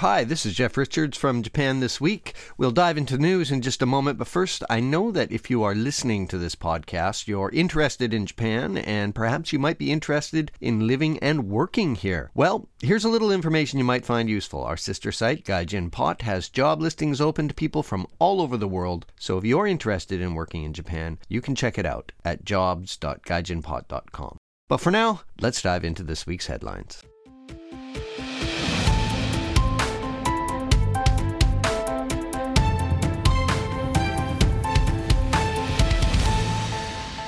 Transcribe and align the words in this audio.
Hi, 0.00 0.24
this 0.24 0.44
is 0.44 0.52
Jeff 0.52 0.76
Richards 0.76 1.16
from 1.16 1.42
Japan 1.42 1.80
This 1.80 2.02
Week. 2.02 2.34
We'll 2.58 2.70
dive 2.70 2.98
into 2.98 3.16
news 3.16 3.50
in 3.50 3.62
just 3.62 3.80
a 3.80 3.86
moment, 3.86 4.18
but 4.18 4.28
first, 4.28 4.62
I 4.68 4.78
know 4.78 5.10
that 5.10 5.32
if 5.32 5.48
you 5.48 5.62
are 5.62 5.74
listening 5.74 6.28
to 6.28 6.36
this 6.36 6.54
podcast, 6.54 7.26
you're 7.26 7.48
interested 7.48 8.12
in 8.12 8.26
Japan 8.26 8.76
and 8.76 9.14
perhaps 9.14 9.54
you 9.54 9.58
might 9.58 9.78
be 9.78 9.90
interested 9.90 10.52
in 10.60 10.86
living 10.86 11.18
and 11.20 11.48
working 11.48 11.94
here. 11.94 12.30
Well, 12.34 12.68
here's 12.82 13.06
a 13.06 13.08
little 13.08 13.32
information 13.32 13.78
you 13.78 13.86
might 13.86 14.04
find 14.04 14.28
useful. 14.28 14.62
Our 14.62 14.76
sister 14.76 15.10
site, 15.10 15.46
GaijinPot, 15.46 16.20
has 16.20 16.50
job 16.50 16.82
listings 16.82 17.18
open 17.18 17.48
to 17.48 17.54
people 17.54 17.82
from 17.82 18.06
all 18.18 18.42
over 18.42 18.58
the 18.58 18.68
world, 18.68 19.06
so 19.18 19.38
if 19.38 19.44
you're 19.46 19.66
interested 19.66 20.20
in 20.20 20.34
working 20.34 20.64
in 20.64 20.74
Japan, 20.74 21.18
you 21.30 21.40
can 21.40 21.54
check 21.54 21.78
it 21.78 21.86
out 21.86 22.12
at 22.22 22.44
jobs.gaijinpot.com. 22.44 24.36
But 24.68 24.80
for 24.82 24.90
now, 24.90 25.22
let's 25.40 25.62
dive 25.62 25.84
into 25.84 26.02
this 26.02 26.26
week's 26.26 26.48
headlines. 26.48 27.02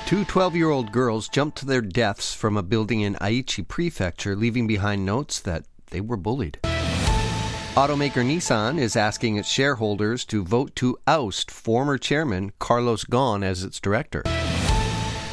Two 0.09 0.25
12 0.25 0.57
year 0.57 0.71
old 0.71 0.91
girls 0.91 1.29
jumped 1.29 1.59
to 1.59 1.67
their 1.67 1.83
deaths 1.83 2.33
from 2.33 2.57
a 2.57 2.63
building 2.63 3.03
in 3.03 3.17
Aichi 3.17 3.69
Prefecture, 3.69 4.35
leaving 4.35 4.67
behind 4.67 5.05
notes 5.05 5.39
that 5.39 5.67
they 5.91 6.01
were 6.01 6.17
bullied. 6.17 6.59
Automaker 7.75 8.25
Nissan 8.25 8.79
is 8.79 8.97
asking 8.97 9.37
its 9.37 9.51
shareholders 9.51 10.25
to 10.25 10.43
vote 10.43 10.75
to 10.77 10.97
oust 11.07 11.51
former 11.51 11.99
chairman 11.99 12.53
Carlos 12.59 13.05
Ghosn 13.05 13.45
as 13.45 13.63
its 13.63 13.79
director. 13.81 14.23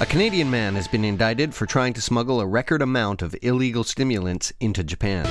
A 0.02 0.06
Canadian 0.06 0.52
man 0.52 0.76
has 0.76 0.90
been 0.90 1.06
indicted 1.06 1.56
for 1.56 1.66
trying 1.66 1.94
to 1.94 2.02
smuggle 2.02 2.42
a 2.42 2.46
record 2.46 2.82
amount 2.82 3.22
of 3.22 3.34
illegal 3.42 3.86
stimulants 3.86 4.52
into 4.60 4.84
Japan. 4.84 5.26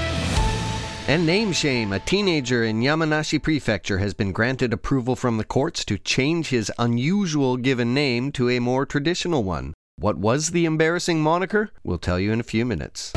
And 1.06 1.26
name 1.26 1.52
shame. 1.52 1.92
A 1.92 2.00
teenager 2.00 2.64
in 2.64 2.80
Yamanashi 2.80 3.42
Prefecture 3.42 3.98
has 3.98 4.14
been 4.14 4.32
granted 4.32 4.72
approval 4.72 5.14
from 5.14 5.36
the 5.36 5.44
courts 5.44 5.84
to 5.84 5.98
change 5.98 6.48
his 6.48 6.72
unusual 6.78 7.58
given 7.58 7.92
name 7.92 8.32
to 8.32 8.48
a 8.48 8.58
more 8.58 8.86
traditional 8.86 9.44
one. 9.44 9.74
What 9.96 10.16
was 10.16 10.52
the 10.52 10.64
embarrassing 10.64 11.22
moniker? 11.22 11.68
We'll 11.84 11.98
tell 11.98 12.18
you 12.18 12.32
in 12.32 12.40
a 12.40 12.44
few 12.44 12.64
minutes. 12.64 13.12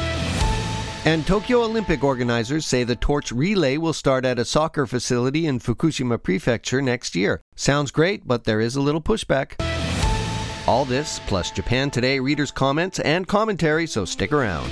And 1.05 1.25
Tokyo 1.25 1.63
Olympic 1.63 2.03
organizers 2.03 2.65
say 2.65 2.83
the 2.83 2.97
torch 2.97 3.31
relay 3.31 3.77
will 3.77 3.93
start 3.93 4.25
at 4.25 4.37
a 4.37 4.43
soccer 4.43 4.85
facility 4.85 5.47
in 5.47 5.61
Fukushima 5.61 6.21
Prefecture 6.21 6.81
next 6.81 7.15
year. 7.15 7.39
Sounds 7.55 7.91
great, 7.91 8.27
but 8.27 8.43
there 8.43 8.59
is 8.59 8.75
a 8.75 8.81
little 8.81 9.01
pushback. 9.01 9.53
All 10.67 10.83
this, 10.83 11.21
plus 11.27 11.51
Japan 11.51 11.89
Today 11.89 12.19
readers' 12.19 12.51
comments 12.51 12.99
and 12.99 13.25
commentary, 13.25 13.87
so 13.87 14.03
stick 14.03 14.33
around. 14.33 14.69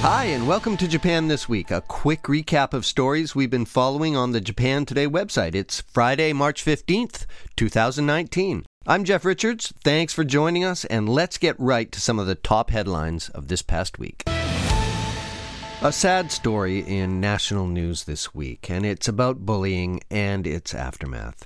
Hi, 0.00 0.26
and 0.26 0.46
welcome 0.46 0.76
to 0.76 0.86
Japan 0.86 1.26
This 1.26 1.48
Week, 1.48 1.72
a 1.72 1.80
quick 1.80 2.22
recap 2.22 2.72
of 2.72 2.86
stories 2.86 3.34
we've 3.34 3.50
been 3.50 3.64
following 3.64 4.16
on 4.16 4.30
the 4.30 4.40
Japan 4.40 4.86
Today 4.86 5.08
website. 5.08 5.56
It's 5.56 5.80
Friday, 5.80 6.32
March 6.32 6.64
15th, 6.64 7.26
2019. 7.56 8.64
I'm 8.86 9.02
Jeff 9.02 9.24
Richards. 9.24 9.74
Thanks 9.82 10.14
for 10.14 10.22
joining 10.22 10.64
us, 10.64 10.84
and 10.84 11.08
let's 11.08 11.36
get 11.36 11.58
right 11.58 11.90
to 11.90 12.00
some 12.00 12.20
of 12.20 12.28
the 12.28 12.36
top 12.36 12.70
headlines 12.70 13.28
of 13.30 13.48
this 13.48 13.60
past 13.60 13.98
week. 13.98 14.22
A 15.82 15.90
sad 15.90 16.30
story 16.30 16.78
in 16.78 17.20
national 17.20 17.66
news 17.66 18.04
this 18.04 18.32
week, 18.32 18.70
and 18.70 18.86
it's 18.86 19.08
about 19.08 19.44
bullying 19.44 20.00
and 20.12 20.46
its 20.46 20.74
aftermath. 20.74 21.44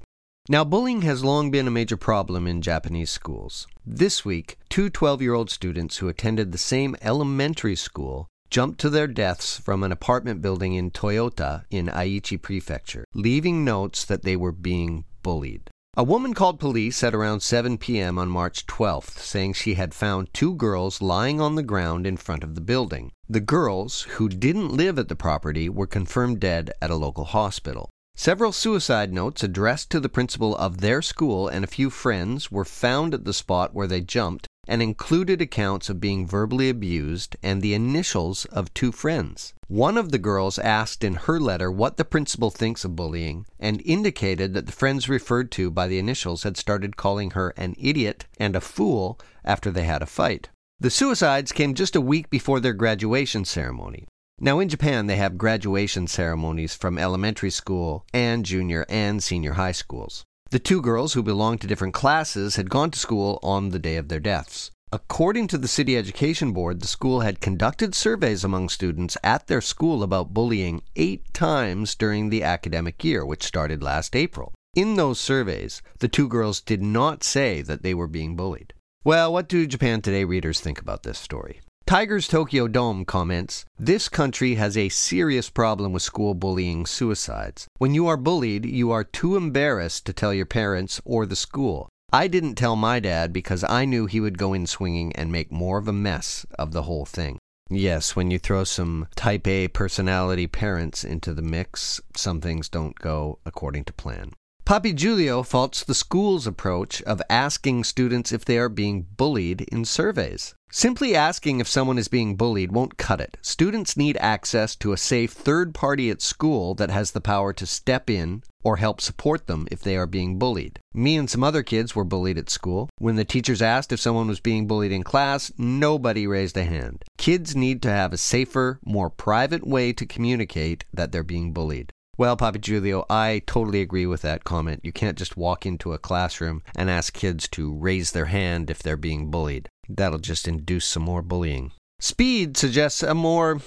Now, 0.49 0.63
bullying 0.63 1.03
has 1.03 1.25
long 1.25 1.51
been 1.51 1.67
a 1.67 1.71
major 1.71 1.97
problem 1.97 2.47
in 2.47 2.61
Japanese 2.61 3.11
schools. 3.11 3.67
This 3.87 4.27
week, 4.27 4.59
two 4.69 4.91
12 4.91 5.23
year 5.23 5.33
old 5.33 5.51
students 5.51 5.97
who 5.97 6.09
attended 6.09 6.53
the 6.53 6.59
same 6.59 6.97
elementary 7.01 7.77
school 7.77 8.29
jumped 8.53 8.79
to 8.79 8.91
their 8.91 9.07
deaths 9.07 9.57
from 9.57 9.83
an 9.83 9.91
apartment 9.91 10.43
building 10.43 10.75
in 10.75 10.91
Toyota 10.91 11.65
in 11.71 11.87
Aichi 11.87 12.41
Prefecture, 12.41 13.07
leaving 13.15 13.65
notes 13.65 14.05
that 14.05 14.25
they 14.25 14.37
were 14.37 14.53
being 14.53 15.07
bullied. 15.23 15.71
A 15.97 16.05
woman 16.05 16.35
called 16.35 16.61
police 16.61 17.03
at 17.03 17.15
around 17.15 17.41
7 17.41 17.79
p.m. 17.79 18.19
on 18.19 18.29
March 18.29 18.67
12th, 18.67 19.19
saying 19.19 19.55
she 19.55 19.75
had 19.75 19.95
found 19.95 20.35
two 20.35 20.55
girls 20.55 21.01
lying 21.01 21.41
on 21.41 21.55
the 21.55 21.63
ground 21.63 22.07
in 22.07 22.19
front 22.19 22.45
of 22.45 22.55
the 22.55 22.61
building. 22.61 23.11
The 23.27 23.41
girls, 23.41 24.03
who 24.03 24.29
didn't 24.29 24.77
live 24.77 24.99
at 24.99 25.09
the 25.09 25.17
property, 25.17 25.71
were 25.71 25.87
confirmed 25.87 26.41
dead 26.41 26.73
at 26.83 26.91
a 26.91 26.97
local 26.97 27.25
hospital. 27.25 27.89
Several 28.15 28.53
suicide 28.53 29.15
notes 29.15 29.43
addressed 29.43 29.89
to 29.91 30.01
the 30.01 30.11
principal 30.11 30.55
of 30.57 30.83
their 30.83 31.01
school 31.01 31.49
and 31.49 31.65
a 31.65 31.75
few 31.79 31.89
friends 31.89 32.53
were 32.53 32.67
found 32.67 33.15
at 33.15 33.25
the 33.25 33.33
spot 33.33 33.73
where 33.73 33.87
they 33.87 34.03
jumped 34.03 34.47
and 34.69 34.81
included 34.81 35.41
accounts 35.41 35.89
of 35.89 36.01
being 36.01 36.27
verbally 36.27 36.69
abused 36.69 37.37
and 37.43 37.61
the 37.61 37.75
initials 37.75 38.45
of 38.47 38.73
two 38.75 38.93
friends. 38.93 39.55
One 39.67 39.99
of 39.99 40.13
the 40.13 40.19
girls 40.19 40.59
asked 40.59 41.03
in 41.03 41.15
her 41.15 41.41
letter 41.41 41.71
what 41.71 41.97
the 41.97 42.05
principal 42.05 42.51
thinks 42.51 42.85
of 42.85 42.95
bullying 42.95 43.47
and 43.59 43.83
indicated 43.85 44.55
that 44.55 44.67
the 44.67 44.73
friends 44.73 45.09
referred 45.09 45.51
to 45.53 45.71
by 45.71 45.89
the 45.89 45.99
initials 45.99 46.45
had 46.45 46.57
started 46.57 46.97
calling 46.97 47.33
her 47.33 47.53
an 47.57 47.75
idiot 47.79 48.27
and 48.39 48.55
a 48.55 48.61
fool 48.61 49.19
after 49.45 49.71
they 49.71 49.85
had 49.85 50.03
a 50.03 50.07
fight. 50.07 50.51
The 50.79 50.91
suicides 50.91 51.53
came 51.53 51.75
just 51.75 51.97
a 51.97 52.01
week 52.01 52.31
before 52.31 52.61
their 52.61 52.73
graduation 52.73 53.45
ceremony. 53.45 54.07
Now, 54.41 54.59
in 54.59 54.69
Japan, 54.69 55.07
they 55.07 55.17
have 55.17 55.39
graduation 55.39 56.07
ceremonies 56.09 56.75
from 56.75 56.99
elementary 56.99 57.51
school 57.51 58.05
and 58.13 58.45
junior 58.45 58.85
and 58.89 59.23
senior 59.23 59.53
high 59.53 59.73
schools. 59.73 60.25
The 60.53 60.59
two 60.59 60.83
girls, 60.83 61.15
who 61.15 61.23
belonged 61.23 61.63
to 61.63 61.67
different 61.67 61.95
classes, 61.95 62.57
had 62.57 62.69
gone 62.69 62.91
to 62.91 62.99
school 62.99 63.39
on 63.43 63.71
the 63.71 63.79
day 63.79 63.97
of 63.97 64.09
their 64.09 64.21
deaths. 64.21 64.71
According 64.93 65.47
to 65.47 65.57
the 65.57 65.67
City 65.67 65.97
Education 65.97 66.53
Board, 66.53 66.83
the 66.83 66.87
school 66.87 67.21
had 67.21 67.41
conducted 67.41 67.95
surveys 67.95 68.45
among 68.45 68.69
students 68.69 69.17
at 69.25 69.47
their 69.47 69.63
school 69.63 70.03
about 70.03 70.35
bullying 70.35 70.83
eight 70.95 71.33
times 71.33 71.95
during 71.95 72.29
the 72.29 72.43
academic 72.43 73.03
year, 73.03 73.25
which 73.25 73.43
started 73.43 73.83
last 73.83 74.15
April. 74.15 74.53
In 74.75 74.97
those 74.97 75.19
surveys, 75.19 75.81
the 76.01 76.09
two 76.09 76.29
girls 76.29 76.61
did 76.61 76.83
not 76.83 77.25
say 77.25 77.63
that 77.63 77.83
they 77.83 77.95
were 77.95 78.07
being 78.07 78.37
bullied. 78.37 78.75
Well, 79.05 79.33
what 79.33 79.49
do 79.49 79.67
Japan 79.67 80.03
Today 80.03 80.25
readers 80.25 80.61
think 80.61 80.79
about 80.79 81.03
this 81.03 81.19
story? 81.19 81.63
Tigers 81.93 82.27
Tokyo 82.27 82.69
Dome 82.69 83.05
comments 83.05 83.67
This 83.79 84.09
country 84.09 84.55
has 84.55 84.79
a 84.79 84.89
serious 84.89 85.51
problem 85.51 85.93
with 85.93 86.03
school 86.03 86.33
bullying 86.33 86.87
suicides. 86.87 87.69
When 87.77 87.93
you 87.93 88.07
are 88.07 88.17
bullied, 88.17 88.65
you 88.65 88.91
are 88.91 89.05
too 89.05 89.37
embarrassed 89.37 90.07
to 90.07 90.15
tell 90.15 90.33
your 90.33 90.47
parents 90.47 91.03
or 91.05 91.27
the 91.27 91.37
school. 91.37 91.91
I 92.11 92.29
didn't 92.29 92.55
tell 92.55 92.77
my 92.77 92.99
dad 92.99 93.31
because 93.31 93.63
I 93.63 93.85
knew 93.85 94.07
he 94.07 94.21
would 94.21 94.39
go 94.39 94.55
in 94.55 94.67
swinging 94.67 95.13
and 95.17 95.31
make 95.31 95.53
more 95.53 95.77
of 95.77 95.87
a 95.87 95.93
mess 95.93 96.47
of 96.59 96.73
the 96.73 96.85
whole 96.85 97.05
thing. 97.05 97.37
Yes, 97.69 98.17
when 98.17 98.31
you 98.31 98.39
throw 98.39 98.65
some 98.65 99.09
type 99.15 99.47
A 99.47 99.69
personality 99.69 100.47
parents 100.47 101.05
into 101.05 101.35
the 101.35 101.43
mix, 101.43 102.01
some 102.17 102.41
things 102.41 102.71
don't 102.71 102.99
go 102.99 103.39
according 103.45 103.85
to 103.85 103.93
plan. 103.93 104.33
Papi 104.65 104.95
Giulio 104.95 105.43
faults 105.43 105.85
the 105.85 105.95
school's 105.95 106.47
approach 106.47 107.03
of 107.03 107.21
asking 107.29 107.85
students 107.85 108.33
if 108.33 108.45
they 108.47 108.57
are 108.57 108.71
being 108.71 109.03
bullied 109.03 109.63
in 109.63 109.85
surveys. 109.85 110.55
Simply 110.75 111.15
asking 111.15 111.61
if 111.61 111.69
someone 111.69 111.99
is 111.99 112.09
being 112.09 112.35
bullied 112.35 112.73
won't 112.73 112.97
cut 112.97 113.21
it. 113.21 113.37
Students 113.43 113.95
need 113.95 114.17
access 114.17 114.75
to 114.77 114.95
a 114.95 114.97
safe 114.97 115.31
third 115.31 115.75
party 115.75 116.09
at 116.09 116.23
school 116.23 116.75
that 116.77 116.89
has 116.89 117.11
the 117.11 117.21
power 117.21 117.53
to 117.53 117.67
step 117.67 118.09
in 118.09 118.43
or 118.65 118.79
help 118.79 118.99
support 118.99 119.47
them 119.49 119.69
if 119.71 119.83
they 119.83 119.99
are 119.99 120.07
being 120.07 120.39
bullied. 120.39 120.79
Me 120.95 121.15
and 121.17 121.29
some 121.29 121.45
other 121.45 121.63
kids 121.63 121.95
were 121.95 122.05
bullied 122.05 122.39
at 122.39 122.49
school. 122.49 122.89
When 122.97 123.17
the 123.17 123.25
teachers 123.27 123.61
asked 123.61 123.93
if 123.93 124.01
someone 124.01 124.29
was 124.29 124.41
being 124.41 124.67
bullied 124.67 124.93
in 124.93 125.03
class, 125.03 125.53
nobody 125.59 126.27
raised 126.27 126.57
a 126.57 126.65
hand. 126.65 127.05
Kids 127.19 127.55
need 127.55 127.83
to 127.83 127.91
have 127.91 128.15
a 128.15 128.17
safer, 128.17 128.81
more 128.83 129.11
private 129.11 129.67
way 129.67 129.93
to 129.93 130.07
communicate 130.07 130.87
that 130.95 131.13
they're 131.13 131.23
being 131.23 131.53
bullied. 131.53 131.93
Well, 132.17 132.37
Papa 132.37 132.59
Giulio, 132.59 133.05
I 133.11 133.43
totally 133.47 133.83
agree 133.83 134.07
with 134.07 134.23
that 134.23 134.45
comment. 134.45 134.81
You 134.85 134.93
can't 134.93 135.19
just 135.19 135.37
walk 135.37 135.67
into 135.67 135.93
a 135.93 135.99
classroom 135.99 136.63
and 136.75 136.89
ask 136.89 137.13
kids 137.13 137.47
to 137.49 137.75
raise 137.75 138.13
their 138.13 138.27
hand 138.27 138.71
if 138.71 138.83
they're 138.83 138.97
being 138.97 139.31
bullied. 139.31 139.69
That'll 139.89 140.19
just 140.19 140.47
induce 140.49 140.87
some 140.87 141.03
more 141.03 141.23
bullying. 141.23 141.73
Speed 141.99 142.57
suggests 142.57 143.03
a 143.03 143.15
more 143.15 143.61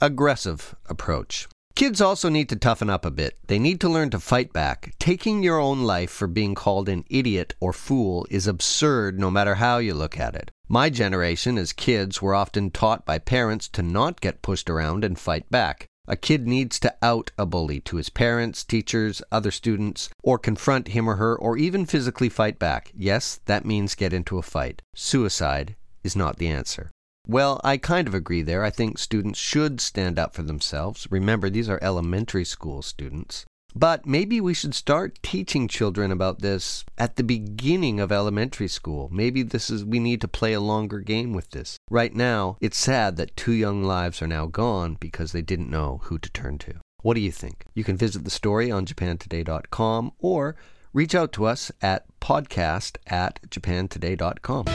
aggressive 0.00 0.74
approach. 0.86 1.48
Kids 1.74 2.00
also 2.00 2.28
need 2.28 2.48
to 2.50 2.56
toughen 2.56 2.88
up 2.88 3.04
a 3.04 3.10
bit. 3.10 3.36
They 3.48 3.58
need 3.58 3.80
to 3.80 3.88
learn 3.88 4.10
to 4.10 4.20
fight 4.20 4.52
back. 4.52 4.94
Taking 5.00 5.42
your 5.42 5.58
own 5.58 5.82
life 5.82 6.10
for 6.10 6.28
being 6.28 6.54
called 6.54 6.88
an 6.88 7.04
idiot 7.10 7.54
or 7.58 7.72
fool 7.72 8.26
is 8.30 8.46
absurd 8.46 9.18
no 9.18 9.28
matter 9.28 9.56
how 9.56 9.78
you 9.78 9.92
look 9.92 10.18
at 10.18 10.36
it. 10.36 10.52
My 10.68 10.88
generation, 10.88 11.58
as 11.58 11.72
kids, 11.72 12.22
were 12.22 12.34
often 12.34 12.70
taught 12.70 13.04
by 13.04 13.18
parents 13.18 13.68
to 13.70 13.82
not 13.82 14.20
get 14.20 14.40
pushed 14.40 14.70
around 14.70 15.04
and 15.04 15.18
fight 15.18 15.50
back. 15.50 15.88
A 16.06 16.16
kid 16.16 16.46
needs 16.46 16.78
to 16.80 16.94
out 17.00 17.30
a 17.38 17.46
bully 17.46 17.80
to 17.80 17.96
his 17.96 18.10
parents, 18.10 18.62
teachers, 18.62 19.22
other 19.32 19.50
students, 19.50 20.10
or 20.22 20.38
confront 20.38 20.88
him 20.88 21.08
or 21.08 21.16
her, 21.16 21.34
or 21.34 21.56
even 21.56 21.86
physically 21.86 22.28
fight 22.28 22.58
back. 22.58 22.92
Yes, 22.94 23.40
that 23.46 23.64
means 23.64 23.94
get 23.94 24.12
into 24.12 24.36
a 24.36 24.42
fight. 24.42 24.82
Suicide 24.94 25.76
is 26.02 26.14
not 26.14 26.36
the 26.36 26.48
answer. 26.48 26.90
Well, 27.26 27.58
I 27.64 27.78
kind 27.78 28.06
of 28.06 28.14
agree 28.14 28.42
there. 28.42 28.62
I 28.62 28.68
think 28.68 28.98
students 28.98 29.38
should 29.38 29.80
stand 29.80 30.18
up 30.18 30.34
for 30.34 30.42
themselves. 30.42 31.06
Remember, 31.10 31.48
these 31.48 31.70
are 31.70 31.78
elementary 31.80 32.44
school 32.44 32.82
students. 32.82 33.46
But 33.76 34.06
maybe 34.06 34.40
we 34.40 34.54
should 34.54 34.74
start 34.74 35.18
teaching 35.22 35.66
children 35.66 36.12
about 36.12 36.40
this 36.40 36.84
at 36.96 37.16
the 37.16 37.24
beginning 37.24 37.98
of 37.98 38.12
elementary 38.12 38.68
school. 38.68 39.08
Maybe 39.12 39.42
this 39.42 39.68
is 39.68 39.84
we 39.84 39.98
need 39.98 40.20
to 40.20 40.28
play 40.28 40.52
a 40.52 40.60
longer 40.60 41.00
game 41.00 41.32
with 41.32 41.50
this. 41.50 41.76
Right 41.90 42.14
now, 42.14 42.56
it's 42.60 42.78
sad 42.78 43.16
that 43.16 43.36
two 43.36 43.52
young 43.52 43.82
lives 43.82 44.22
are 44.22 44.28
now 44.28 44.46
gone 44.46 44.96
because 45.00 45.32
they 45.32 45.42
didn't 45.42 45.70
know 45.70 46.00
who 46.04 46.18
to 46.18 46.30
turn 46.30 46.58
to. 46.58 46.74
What 47.02 47.14
do 47.14 47.20
you 47.20 47.32
think? 47.32 47.64
You 47.74 47.84
can 47.84 47.96
visit 47.96 48.24
the 48.24 48.30
story 48.30 48.70
on 48.70 48.86
japantoday.com 48.86 50.12
or 50.18 50.56
reach 50.92 51.14
out 51.14 51.32
to 51.32 51.44
us 51.44 51.72
at 51.82 52.06
podcast 52.20 52.96
at 53.08 53.40
japantoday.com. 53.50 54.66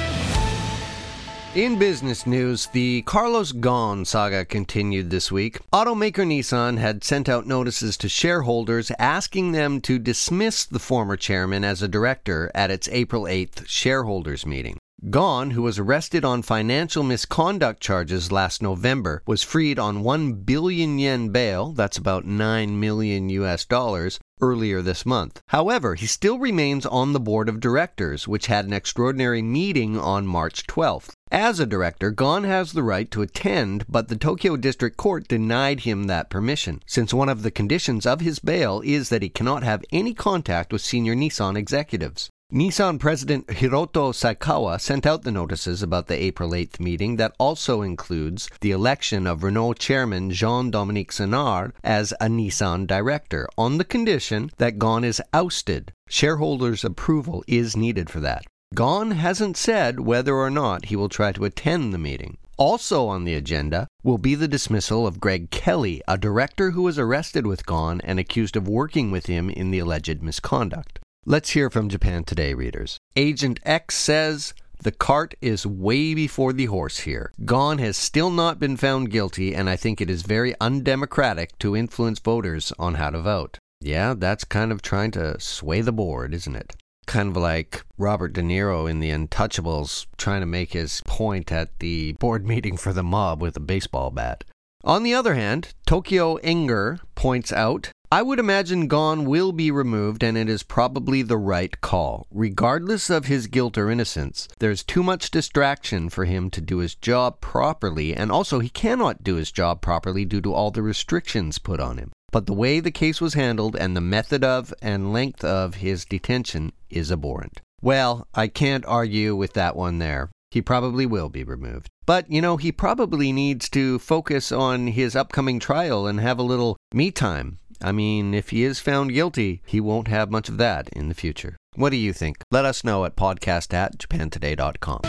In 1.56 1.80
business 1.80 2.28
news, 2.28 2.68
the 2.68 3.02
Carlos 3.08 3.54
Ghosn 3.54 4.06
saga 4.06 4.46
continued 4.46 5.10
this 5.10 5.32
week. 5.32 5.58
Automaker 5.74 6.24
Nissan 6.24 6.78
had 6.78 7.04
sent 7.04 7.28
out 7.28 7.48
notices 7.48 7.98
to 7.98 8.08
shareholders 8.08 8.92
asking 9.00 9.54
them 9.54 9.82
to 9.82 9.98
dismiss 9.98 10.64
the 10.64 10.78
former 10.78 11.18
chairman 11.18 11.64
as 11.64 11.82
a 11.82 11.88
director 11.88 12.52
at 12.54 12.70
its 12.70 12.88
April 12.90 13.24
8th 13.24 13.68
shareholders 13.68 14.46
meeting. 14.46 14.78
Ghosn, 15.10 15.54
who 15.54 15.64
was 15.64 15.80
arrested 15.80 16.24
on 16.24 16.44
financial 16.44 17.02
misconduct 17.02 17.82
charges 17.82 18.32
last 18.32 18.62
November, 18.62 19.24
was 19.26 19.42
freed 19.42 19.80
on 19.80 20.04
1 20.04 20.34
billion 20.44 21.00
yen 21.00 21.30
bail, 21.30 21.72
that's 21.72 21.98
about 21.98 22.26
9 22.26 22.80
million 22.80 23.28
US 23.30 23.66
dollars, 23.66 24.20
earlier 24.42 24.82
this 24.82 25.06
month. 25.06 25.42
However, 25.48 25.96
he 25.96 26.06
still 26.06 26.40
remains 26.40 26.86
on 26.86 27.14
the 27.14 27.20
board 27.20 27.50
of 27.50 27.60
directors, 27.60 28.28
which 28.28 28.48
had 28.48 28.66
an 28.66 28.74
extraordinary 28.74 29.42
meeting 29.42 29.98
on 29.98 30.28
March 30.28 30.66
12th. 30.68 31.12
As 31.32 31.60
a 31.60 31.66
director, 31.66 32.12
Ghosn 32.12 32.46
has 32.46 32.72
the 32.72 32.84
right 32.84 33.10
to 33.12 33.22
attend, 33.22 33.86
but 33.88 34.08
the 34.08 34.16
Tokyo 34.16 34.56
District 34.56 34.98
Court 34.98 35.28
denied 35.28 35.82
him 35.82 36.06
that 36.06 36.30
permission, 36.30 36.82
since 36.86 37.14
one 37.14 37.30
of 37.30 37.44
the 37.44 37.52
conditions 37.52 38.06
of 38.06 38.22
his 38.22 38.40
bail 38.40 38.82
is 38.84 39.10
that 39.10 39.22
he 39.22 39.30
cannot 39.30 39.64
have 39.64 39.84
any 39.92 40.14
contact 40.14 40.74
with 40.74 40.82
senior 40.82 41.16
Nissan 41.16 41.56
executives. 41.56 42.30
Nissan 42.52 43.00
President 43.00 43.46
Hiroto 43.46 44.12
Saikawa 44.12 44.82
sent 44.82 45.06
out 45.06 45.22
the 45.22 45.32
notices 45.32 45.84
about 45.84 46.08
the 46.08 46.20
April 46.20 46.50
8th 46.50 46.80
meeting 46.80 47.18
that 47.18 47.36
also 47.38 47.84
includes 47.84 48.50
the 48.62 48.72
election 48.72 49.28
of 49.28 49.44
Renault 49.44 49.76
chairman 49.76 50.32
Jean 50.32 50.72
Dominique 50.72 51.12
Senard 51.12 51.74
as 51.84 52.12
a 52.14 52.26
Nissan 52.26 52.88
director, 52.88 53.48
on 53.56 53.78
the 53.78 53.86
condition 53.86 54.50
that 54.58 54.80
Ghosn 54.80 55.06
is 55.06 55.22
ousted. 55.32 55.94
Shareholders' 56.08 56.84
approval 56.84 57.44
is 57.48 57.78
needed 57.78 58.10
for 58.10 58.20
that. 58.22 58.48
Ghosn 58.76 59.14
hasn't 59.14 59.56
said 59.56 60.00
whether 60.00 60.34
or 60.34 60.50
not 60.50 60.86
he 60.86 60.96
will 60.96 61.08
try 61.08 61.32
to 61.32 61.46
attend 61.46 61.94
the 61.94 62.00
meeting. 62.00 62.40
Also 62.58 63.06
on 63.06 63.26
the 63.26 63.36
agenda 63.36 63.88
will 64.04 64.18
be 64.18 64.34
the 64.34 64.48
dismissal 64.48 65.06
of 65.06 65.20
Greg 65.20 65.52
Kelly, 65.52 66.02
a 66.08 66.18
director 66.18 66.72
who 66.72 66.82
was 66.82 66.98
arrested 66.98 67.46
with 67.46 67.68
Ghosn 67.68 68.02
and 68.04 68.18
accused 68.18 68.56
of 68.56 68.68
working 68.68 69.12
with 69.12 69.28
him 69.28 69.52
in 69.52 69.70
the 69.70 69.78
alleged 69.78 70.24
misconduct. 70.24 70.98
Let's 71.26 71.52
hear 71.52 71.70
from 71.70 71.90
Japan 71.90 72.24
Today 72.24 72.54
readers. 72.54 72.98
Agent 73.16 73.60
X 73.64 73.96
says, 73.96 74.54
the 74.82 74.92
cart 74.92 75.36
is 75.42 75.64
way 75.64 76.16
before 76.16 76.54
the 76.54 76.66
horse 76.66 77.00
here. 77.00 77.32
Ghosn 77.42 77.80
has 77.80 77.98
still 77.98 78.32
not 78.32 78.58
been 78.58 78.78
found 78.78 79.12
guilty, 79.12 79.54
and 79.54 79.70
I 79.70 79.76
think 79.76 80.00
it 80.00 80.10
is 80.10 80.24
very 80.24 80.56
undemocratic 80.60 81.60
to 81.60 81.76
influence 81.76 82.18
voters 82.20 82.72
on 82.80 82.96
how 82.96 83.10
to 83.10 83.22
vote. 83.22 83.60
Yeah, 83.82 84.16
that's 84.18 84.44
kind 84.44 84.72
of 84.72 84.82
trying 84.82 85.12
to 85.12 85.40
sway 85.40 85.82
the 85.82 85.92
board, 85.92 86.34
isn't 86.34 86.56
it? 86.56 86.76
Kind 87.06 87.30
of 87.30 87.38
like 87.38 87.84
Robert 87.98 88.34
De 88.34 88.42
Niro 88.42 88.90
in 88.90 89.00
The 89.00 89.12
Untouchables 89.12 90.08
trying 90.18 90.40
to 90.40 90.48
make 90.48 90.74
his 90.74 91.02
point 91.06 91.52
at 91.52 91.78
the 91.80 92.14
board 92.14 92.48
meeting 92.48 92.78
for 92.78 92.94
the 92.94 93.04
mob 93.04 93.42
with 93.42 93.58
a 93.58 93.60
baseball 93.60 94.10
bat. 94.10 94.46
On 94.84 95.04
the 95.04 95.14
other 95.14 95.36
hand, 95.36 95.74
Tokyo 95.86 96.38
Enger 96.38 97.02
points 97.14 97.52
out 97.52 97.92
I 98.12 98.24
would 98.24 98.40
imagine 98.40 98.90
Ghosn 98.90 99.26
will 99.26 99.52
be 99.52 99.70
removed, 99.70 100.24
and 100.24 100.36
it 100.36 100.50
is 100.50 100.64
probably 100.64 101.22
the 101.22 101.38
right 101.38 101.80
call. 101.80 102.26
Regardless 102.32 103.12
of 103.12 103.26
his 103.26 103.46
guilt 103.46 103.78
or 103.78 103.92
innocence, 103.92 104.48
there's 104.58 104.84
too 104.84 105.04
much 105.04 105.30
distraction 105.30 106.10
for 106.10 106.26
him 106.26 106.50
to 106.50 106.60
do 106.60 106.80
his 106.80 106.96
job 106.96 107.40
properly, 107.40 108.16
and 108.16 108.32
also 108.32 108.58
he 108.58 108.70
cannot 108.70 109.24
do 109.24 109.36
his 109.36 109.52
job 109.52 109.82
properly 109.82 110.26
due 110.26 110.42
to 110.42 110.52
all 110.52 110.72
the 110.72 110.82
restrictions 110.82 111.60
put 111.60 111.80
on 111.80 112.00
him. 112.00 112.12
But 112.32 112.48
the 112.48 112.54
way 112.54 112.80
the 112.80 112.90
case 112.90 113.22
was 113.22 113.36
handled 113.36 113.76
and 113.76 113.96
the 113.96 114.02
method 114.02 114.44
of 114.44 114.74
and 114.82 115.14
length 115.14 115.44
of 115.44 115.76
his 115.76 116.04
detention 116.04 116.72
is 116.90 117.12
abhorrent. 117.12 117.62
Well, 117.80 118.28
I 118.34 118.48
can't 118.48 118.86
argue 118.88 119.36
with 119.36 119.54
that 119.54 119.76
one 119.76 120.00
there. 120.00 120.32
He 120.50 120.64
probably 120.64 121.06
will 121.06 121.30
be 121.30 121.44
removed. 121.44 121.90
But, 122.08 122.32
you 122.32 122.42
know, 122.42 122.58
he 122.58 122.72
probably 122.72 123.32
needs 123.32 123.70
to 123.70 124.00
focus 124.00 124.52
on 124.52 124.88
his 124.88 125.16
upcoming 125.16 125.60
trial 125.60 126.08
and 126.08 126.20
have 126.20 126.40
a 126.40 126.44
little 126.44 126.76
me 126.92 127.12
time 127.12 127.60
I 127.82 127.92
mean, 127.92 128.34
if 128.34 128.50
he 128.50 128.64
is 128.64 128.80
found 128.80 129.14
guilty, 129.14 129.62
he 129.66 129.80
won't 129.80 130.08
have 130.08 130.32
much 130.32 130.50
of 130.50 130.58
that 130.58 130.90
in 130.90 131.08
the 131.08 131.16
future. 131.16 131.56
What 131.76 131.92
do 131.92 131.98
you 131.98 132.14
think? 132.14 132.38
Let 132.52 132.66
us 132.66 132.84
know 132.84 133.06
at 133.06 133.16
podcast 133.16 133.74
at 133.74 133.98
japantoday.com. 133.98 135.02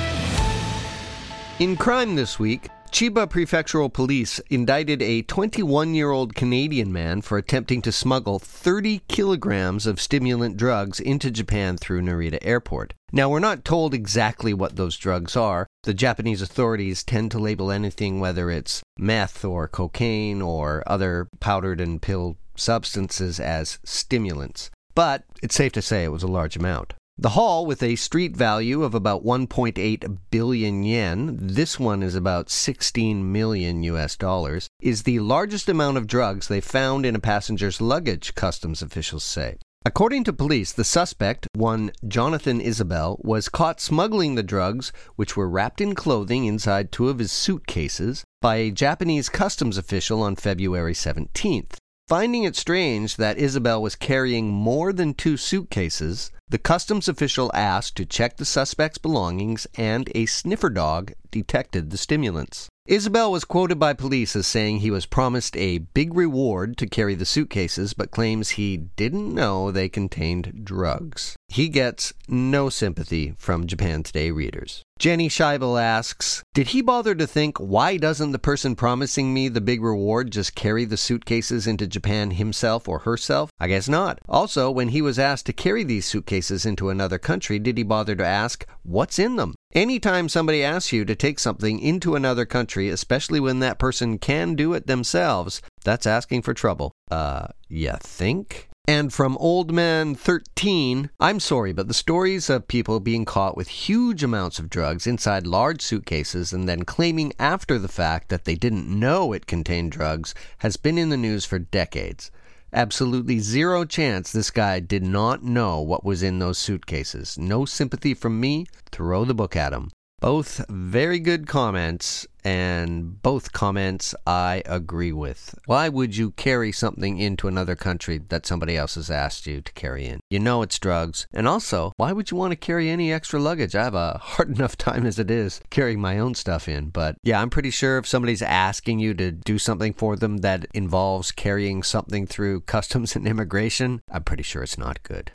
In 1.59 1.77
crime 1.77 2.15
this 2.15 2.39
week, 2.39 2.69
Chiba 2.91 3.29
Prefectural 3.29 3.93
Police 3.93 4.41
indicted 4.51 5.01
a 5.01 5.23
21 5.23 5.95
year 5.95 6.11
old 6.11 6.35
Canadian 6.35 6.93
man 6.93 7.23
for 7.23 7.39
attempting 7.39 7.83
to 7.83 7.93
smuggle 7.93 8.39
30 8.39 9.03
kilograms 9.07 9.87
of 9.87 10.01
stimulant 10.01 10.57
drugs 10.57 10.99
into 10.99 11.31
Japan 11.31 11.77
through 11.77 12.03
Narita 12.03 12.39
Airport. 12.43 12.95
Now, 13.13 13.29
we're 13.29 13.39
not 13.39 13.65
told 13.65 13.95
exactly 13.95 14.53
what 14.53 14.77
those 14.77 14.97
drugs 14.97 15.37
are. 15.37 15.67
The 15.85 15.95
Japanese 15.95 16.43
authorities 16.43 17.05
tend 17.05 17.31
to 17.31 17.39
label 17.39 17.71
anything, 17.71 18.21
whether 18.21 18.51
it's 18.51 18.83
meth 18.99 19.45
or 19.45 19.69
cocaine 19.69 20.43
or 20.43 20.83
other 20.87 21.29
powdered 21.39 21.81
and 21.81 22.03
pill 22.03 22.37
substances 22.61 23.41
as 23.41 23.79
stimulants, 23.85 24.71
but 24.95 25.25
it's 25.43 25.55
safe 25.55 25.73
to 25.73 25.83
say 25.83 26.05
it 26.05 26.13
was 26.13 26.23
a 26.23 26.29
large 26.29 26.57
amount. 26.57 26.95
The 27.19 27.31
haul, 27.31 27.67
with 27.67 27.83
a 27.83 27.97
street 27.97 28.35
value 28.35 28.83
of 28.83 28.95
about 28.95 29.25
1.8 29.25 30.19
billion 30.31 30.83
yen, 30.85 31.37
this 31.39 31.79
one 31.79 32.03
is 32.03 32.15
about 32.15 32.49
16 32.49 33.31
million 33.31 33.83
US 33.83 34.17
dollars, 34.17 34.69
is 34.81 35.03
the 35.03 35.21
largest 35.21 35.69
amount 35.69 35.99
of 35.99 36.07
drugs 36.07 36.49
they 36.49 36.63
found 36.63 37.05
in 37.05 37.15
a 37.15 37.21
passenger's 37.21 37.81
luggage, 37.81 38.35
customs 38.35 38.81
officials 38.81 39.23
say. 39.23 39.59
According 39.85 40.25
to 40.25 40.33
police, 40.33 40.73
the 40.73 40.85
suspect, 40.85 41.47
one 41.55 41.91
Jonathan 42.07 42.61
Isabel, 42.61 43.19
was 43.23 43.49
caught 43.49 43.81
smuggling 43.81 44.35
the 44.35 44.43
drugs, 44.43 44.93
which 45.17 45.37
were 45.37 45.49
wrapped 45.49 45.81
in 45.81 45.95
clothing 45.95 46.45
inside 46.45 46.91
two 46.91 47.09
of 47.11 47.19
his 47.19 47.33
suitcases, 47.33 48.25
by 48.41 48.57
a 48.57 48.71
Japanese 48.71 49.29
customs 49.29 49.77
official 49.77 50.23
on 50.23 50.37
February 50.37 50.95
17th. 50.95 51.77
Finding 52.11 52.43
it 52.43 52.57
strange 52.57 53.19
that 53.19 53.39
Isabel 53.39 53.81
was 53.81 53.95
carrying 53.95 54.49
more 54.49 54.93
than 54.93 55.15
two 55.15 55.37
suitcases, 55.37 56.33
the 56.49 56.59
customs 56.59 57.07
official 57.07 57.53
asked 57.55 57.97
to 57.99 58.05
check 58.05 58.37
the 58.37 58.45
suspect's 58.45 58.99
belongings, 58.99 59.69
and 59.77 60.11
a 60.13 60.27
sniffer 60.27 60.71
dog 60.71 61.13
detected 61.31 61.91
the 61.91 61.97
stimulants. 61.97 62.69
Isabel 62.85 63.31
was 63.31 63.45
quoted 63.45 63.79
by 63.79 63.93
police 63.93 64.35
as 64.35 64.49
saying 64.49 64.79
he 64.79 64.91
was 64.91 65.07
promised 65.07 65.57
a 65.57 65.79
big 65.79 66.13
reward 66.13 66.77
to 66.79 66.89
carry 66.89 67.15
the 67.15 67.25
suitcases, 67.25 67.93
but 67.93 68.11
claims 68.11 68.51
he 68.51 68.77
didn't 68.77 69.33
know 69.33 69.71
they 69.71 69.89
contained 69.89 70.65
drugs. 70.65 71.37
He 71.47 71.69
gets 71.69 72.13
no 72.27 72.71
sympathy 72.71 73.35
from 73.39 73.69
Japan 73.69 74.03
Today 74.03 74.33
readers. 74.33 74.83
Jenny 75.01 75.31
Scheibel 75.31 75.81
asks, 75.81 76.45
Did 76.53 76.69
he 76.69 76.83
bother 76.83 77.15
to 77.15 77.27
think, 77.27 77.57
why 77.57 77.97
doesn't 77.97 78.33
the 78.33 78.39
person 78.39 78.77
promising 78.77 79.33
me 79.33 79.49
the 79.49 79.63
big 79.63 79.83
reward 79.83 80.31
just 80.31 80.55
carry 80.55 80.85
the 80.85 80.99
suitcases 80.99 81.67
into 81.67 81.87
Japan 81.87 82.33
himself 82.33 82.87
or 82.87 82.99
herself? 82.99 83.49
I 83.59 83.69
guess 83.69 83.89
not. 83.89 84.19
Also, 84.29 84.71
when 84.71 84.91
he 84.91 85.01
was 85.01 85.19
asked 85.19 85.47
to 85.47 85.55
carry 85.55 85.85
these 85.85 86.05
suitcases 86.05 86.67
into 86.67 86.91
another 86.91 87.17
country, 87.17 87.59
did 87.59 87.79
he 87.79 87.83
bother 87.83 88.15
to 88.15 88.27
ask, 88.27 88.67
what's 88.83 89.19
in 89.19 89.37
them? 89.37 89.55
Anytime 89.73 90.29
somebody 90.29 90.63
asks 90.63 90.93
you 90.93 91.07
to 91.07 91.15
take 91.15 91.39
something 91.39 91.79
into 91.79 92.15
another 92.15 92.45
country, 92.45 92.91
especially 92.91 93.41
when 93.41 93.61
that 93.61 93.79
person 93.79 94.19
can 94.19 94.55
do 94.55 94.75
it 94.75 94.87
themselves, 94.87 95.63
that's 95.83 96.07
asking 96.07 96.43
for 96.43 96.53
trouble. 96.53 96.93
Uh, 97.11 97.47
you 97.71 97.95
think? 98.01 98.69
And 98.91 99.13
from 99.13 99.37
Old 99.39 99.71
Man 99.71 100.17
13, 100.17 101.11
I'm 101.21 101.39
sorry, 101.39 101.73
but 101.73 101.87
the 101.87 101.95
stories 101.95 102.51
of 102.51 102.67
people 102.67 102.99
being 102.99 103.25
caught 103.25 103.57
with 103.57 103.69
huge 103.69 104.25
amounts 104.25 104.59
of 104.59 104.69
drugs 104.69 105.07
inside 105.07 105.47
large 105.47 105.81
suitcases 105.81 106.53
and 106.53 106.69
then 106.69 106.83
claiming 106.83 107.33
after 107.39 107.79
the 107.79 107.87
fact 107.87 108.31
that 108.31 108.47
they 108.47 108.57
didn't 108.57 108.89
know 108.89 109.33
it 109.33 109.47
contained 109.47 109.93
drugs 109.93 110.35
has 110.59 110.77
been 110.77 110.99
in 110.99 111.09
the 111.09 111.17
news 111.17 111.45
for 111.45 111.61
decades. 111.61 112.33
Absolutely 112.73 113.39
zero 113.39 113.85
chance 113.85 114.33
this 114.33 114.51
guy 114.51 114.81
did 114.81 115.05
not 115.05 115.45
know 115.45 115.81
what 115.81 116.05
was 116.05 116.25
in 116.25 116.41
those 116.41 116.59
suitcases. 116.59 117.39
No 117.39 117.65
sympathy 117.65 118.13
from 118.13 118.41
me. 118.41 118.67
Throw 118.91 119.25
the 119.25 119.35
book 119.35 119.55
at 119.55 119.73
him. 119.73 119.93
Both 120.21 120.63
very 120.69 121.19
good 121.19 121.47
comments, 121.47 122.27
and 122.45 123.23
both 123.23 123.53
comments 123.53 124.15
I 124.27 124.63
agree 124.67 125.13
with. 125.13 125.55
Why 125.65 125.89
would 125.89 126.15
you 126.15 126.33
carry 126.33 126.73
something 126.73 127.17
into 127.17 127.49
another 127.49 127.75
country 127.75 128.19
that 128.29 128.45
somebody 128.45 128.77
else 128.77 128.97
has 128.97 129.11
asked 129.11 129.47
you 129.47 129.63
to 129.63 129.73
carry 129.73 130.05
in? 130.05 130.21
You 130.29 130.39
know 130.39 130.61
it's 130.61 130.79
drugs. 130.79 131.27
And 131.33 131.49
also, 131.49 131.93
why 131.97 132.13
would 132.13 132.31
you 132.31 132.37
want 132.37 132.53
to 132.53 132.57
carry 132.57 132.91
any 132.91 133.11
extra 133.11 133.41
luggage? 133.41 133.75
I 133.75 133.83
have 133.83 133.95
a 133.95 134.19
hard 134.19 134.51
enough 134.59 134.77
time 134.77 135.07
as 135.07 135.19
it 135.19 135.31
is 135.31 135.63
carrying 135.71 136.03
my 136.03 136.19
own 136.19 136.35
stuff 136.35 136.69
in. 136.69 136.91
But 136.91 137.17
yeah, 137.23 137.41
I'm 137.41 137.49
pretty 137.49 137.71
sure 137.71 137.97
if 137.97 138.07
somebody's 138.07 138.43
asking 138.43 138.99
you 138.99 139.15
to 139.15 139.33
do 139.33 139.59
something 139.59 139.95
for 139.95 140.17
them 140.17 140.39
that 140.39 140.67
involves 140.75 141.33
carrying 141.33 141.83
something 141.83 142.27
through 142.27 142.61
customs 142.63 143.17
and 143.17 143.27
immigration, 143.27 144.03
I'm 144.11 144.25
pretty 144.25 144.43
sure 144.43 144.63
it's 144.63 144.77
not 144.77 145.03
good. 145.03 145.31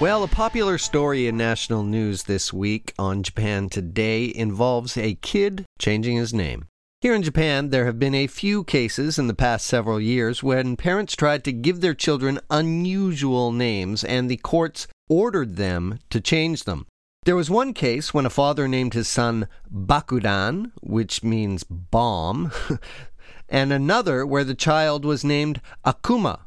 Well, 0.00 0.24
a 0.24 0.28
popular 0.28 0.76
story 0.76 1.28
in 1.28 1.36
national 1.36 1.84
news 1.84 2.24
this 2.24 2.52
week 2.52 2.92
on 2.98 3.22
Japan 3.22 3.68
Today 3.68 4.30
involves 4.34 4.96
a 4.96 5.14
kid 5.14 5.64
changing 5.78 6.16
his 6.16 6.34
name. 6.34 6.66
Here 7.00 7.14
in 7.14 7.22
Japan, 7.22 7.70
there 7.70 7.86
have 7.86 8.00
been 8.00 8.14
a 8.14 8.26
few 8.26 8.64
cases 8.64 9.20
in 9.20 9.28
the 9.28 9.34
past 9.34 9.66
several 9.66 10.00
years 10.00 10.42
when 10.42 10.76
parents 10.76 11.14
tried 11.14 11.44
to 11.44 11.52
give 11.52 11.80
their 11.80 11.94
children 11.94 12.40
unusual 12.50 13.52
names 13.52 14.02
and 14.02 14.28
the 14.28 14.36
courts 14.36 14.88
ordered 15.08 15.54
them 15.54 16.00
to 16.10 16.20
change 16.20 16.64
them. 16.64 16.86
There 17.24 17.36
was 17.36 17.48
one 17.48 17.72
case 17.72 18.12
when 18.12 18.26
a 18.26 18.30
father 18.30 18.66
named 18.66 18.94
his 18.94 19.06
son 19.06 19.46
Bakudan, 19.72 20.72
which 20.82 21.22
means 21.22 21.62
bomb, 21.62 22.50
and 23.48 23.72
another 23.72 24.26
where 24.26 24.44
the 24.44 24.56
child 24.56 25.04
was 25.04 25.24
named 25.24 25.60
Akuma, 25.86 26.40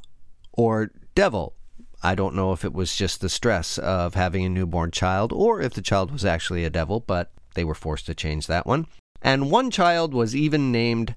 or 0.52 0.92
devil, 1.16 1.57
I 2.04 2.16
don't 2.16 2.36
know 2.36 2.54
if 2.54 2.64
it 2.64 2.74
was 2.74 2.96
just 2.96 3.22
the 3.22 3.30
stress 3.30 3.78
of 3.78 4.14
having 4.14 4.46
a 4.46 4.50
newborn 4.50 4.92
child 4.92 5.32
or 5.34 5.62
if 5.62 5.74
the 5.74 5.82
child 5.82 6.12
was 6.12 6.26
actually 6.26 6.64
a 6.64 6.70
devil, 6.70 7.00
but 7.00 7.32
they 7.56 7.64
were 7.64 7.76
forced 7.76 8.06
to 8.06 8.16
change 8.16 8.48
that 8.48 8.68
one. 8.68 8.88
And 9.22 9.50
one 9.52 9.72
child 9.72 10.14
was 10.14 10.36
even 10.36 10.72
named 10.72 11.16